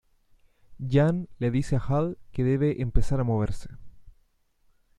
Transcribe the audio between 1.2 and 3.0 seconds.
le dice a Hall que debe